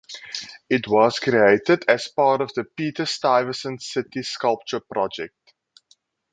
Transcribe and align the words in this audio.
It 0.67 0.87
was 0.87 1.19
created 1.19 1.85
as 1.87 2.07
part 2.07 2.41
of 2.41 2.51
the 2.55 2.63
Peter 2.63 3.05
Stuyvesant 3.05 3.83
City 3.83 4.23
Sculpture 4.23 4.79
project. 4.79 5.35